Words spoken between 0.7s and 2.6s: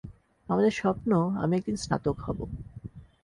স্বপ্ন আমি একদিন স্নাতক হব।